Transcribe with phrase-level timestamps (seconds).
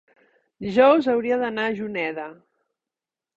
[0.65, 2.27] dijous hauria d'anar a Juneda.